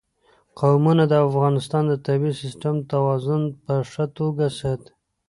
[0.59, 4.93] قومونه د افغانستان د طبعي سیسټم توازن په ښه توګه ساتي.